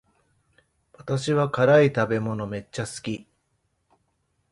[0.93, 3.27] 私は辛い食べ物めっちゃ好き